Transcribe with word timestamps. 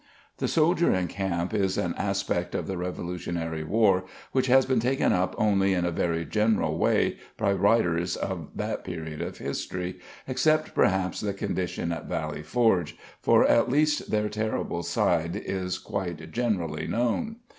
The 0.39 0.47
soldier 0.47 0.91
in 0.95 1.07
camp 1.07 1.53
is 1.53 1.77
an 1.77 1.93
aspect 1.95 2.55
of 2.55 2.65
the 2.65 2.75
Revolutionary 2.75 3.63
War 3.63 4.05
which 4.31 4.47
has 4.47 4.65
been 4.65 4.79
taken 4.79 5.13
up 5.13 5.35
only 5.37 5.75
in 5.75 5.85
a 5.85 5.91
very 5.91 6.25
general 6.25 6.79
way 6.79 7.17
by 7.37 7.53
writers 7.53 8.15
of 8.15 8.47
that 8.55 8.83
period 8.83 9.21
of 9.21 9.37
history, 9.37 9.99
except 10.27 10.73
perhaps 10.73 11.19
the 11.19 11.35
conditions 11.35 11.91
at 11.93 12.05
Valley 12.07 12.41
Forge, 12.41 12.97
for 13.21 13.45
at 13.45 13.69
least 13.69 14.09
their 14.09 14.27
terrible 14.27 14.81
side 14.81 15.35
is 15.35 15.77
quite 15.77 16.31
generally 16.31 16.87
known. 16.87 17.35